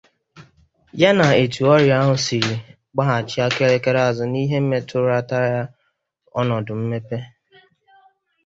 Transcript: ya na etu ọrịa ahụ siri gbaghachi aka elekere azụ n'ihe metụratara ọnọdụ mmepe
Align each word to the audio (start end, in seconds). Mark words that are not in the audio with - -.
ya 1.01 1.11
na 1.19 1.27
etu 1.43 1.61
ọrịa 1.73 1.95
ahụ 2.01 2.15
siri 2.25 2.55
gbaghachi 2.93 3.37
aka 3.47 3.61
elekere 3.67 3.99
azụ 4.09 4.23
n'ihe 4.31 4.57
metụratara 4.69 5.59
ọnọdụ 6.39 6.73
mmepe 6.79 7.17